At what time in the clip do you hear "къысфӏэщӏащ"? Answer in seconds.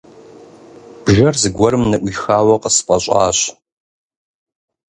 2.63-3.39